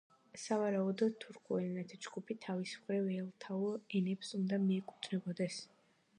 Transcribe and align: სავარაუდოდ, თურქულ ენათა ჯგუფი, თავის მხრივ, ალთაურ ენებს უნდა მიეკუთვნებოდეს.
სავარაუდოდ, 0.43 1.11
თურქულ 1.23 1.61
ენათა 1.65 1.99
ჯგუფი, 2.05 2.39
თავის 2.47 2.73
მხრივ, 2.81 3.13
ალთაურ 3.19 3.79
ენებს 4.01 4.35
უნდა 4.43 4.61
მიეკუთვნებოდეს. 4.67 5.63